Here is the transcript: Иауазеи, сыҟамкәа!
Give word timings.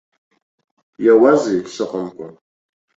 Иауазеи, 1.05 1.59
сыҟамкәа! 1.73 2.27